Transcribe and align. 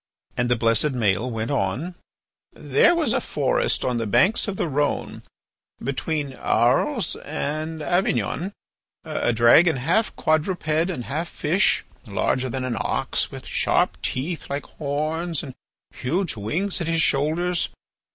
And 0.35 0.49
the 0.49 0.55
blessed 0.55 0.93
Maël 0.93 1.29
went 1.29 1.51
on: 1.51 1.93
"There 2.53 2.95
was 2.95 3.13
in 3.13 3.17
a 3.17 3.21
forest 3.21 3.85
on 3.85 3.97
the 3.97 4.07
banks 4.07 4.47
of 4.47 4.55
the 4.55 4.67
Rhone, 4.67 5.21
between 5.79 6.33
Arles 6.33 7.15
and 7.17 7.83
Avignon, 7.83 8.51
a 9.03 9.31
dragon 9.31 9.75
half 9.75 10.15
quadruped 10.15 10.67
and 10.89 11.05
half 11.05 11.27
fish, 11.27 11.83
larger 12.07 12.49
than 12.49 12.65
an 12.65 12.77
ox, 12.79 13.29
with 13.29 13.45
sharp 13.45 14.01
teeth 14.01 14.49
like 14.49 14.65
horns 14.65 15.43
and 15.43 15.53
huge 15.93 16.35
wings 16.35 16.81
at 16.81 16.87
his 16.87 17.03
shoulders. 17.03 17.69